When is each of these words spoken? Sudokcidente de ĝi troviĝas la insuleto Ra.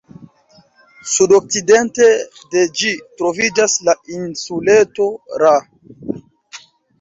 Sudokcidente 1.09 2.07
de 2.55 2.63
ĝi 2.79 2.93
troviĝas 3.21 3.77
la 3.91 3.95
insuleto 4.21 5.07
Ra. 5.45 5.53